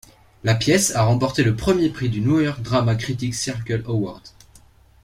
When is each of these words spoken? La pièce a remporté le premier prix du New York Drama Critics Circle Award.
La 0.43 0.55
pièce 0.55 0.95
a 0.95 1.03
remporté 1.03 1.43
le 1.43 1.55
premier 1.55 1.91
prix 1.91 2.09
du 2.09 2.21
New 2.21 2.39
York 2.41 2.63
Drama 2.63 2.95
Critics 2.95 3.35
Circle 3.35 3.83
Award. 3.85 4.23